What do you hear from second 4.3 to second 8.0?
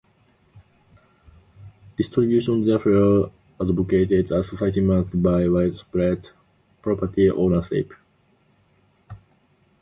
a society marked by widespread property ownership.